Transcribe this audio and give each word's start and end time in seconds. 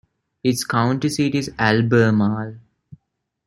Its 0.43 0.63
county 0.63 1.09
seat 1.09 1.35
is 1.35 1.51
Albemarle. 1.59 2.55